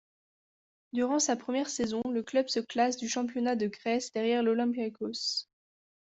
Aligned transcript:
Durant 0.93 1.19
sa 1.19 1.35
première 1.35 1.69
saison, 1.69 2.01
le 2.11 2.23
club 2.23 2.49
se 2.49 2.59
classe 2.59 2.97
du 2.97 3.07
championnat 3.07 3.55
de 3.55 3.67
Grèce 3.67 4.11
derrière 4.11 4.41
l'Olympiakos. 4.41 5.45